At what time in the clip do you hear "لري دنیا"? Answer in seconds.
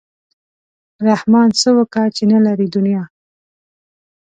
2.45-3.03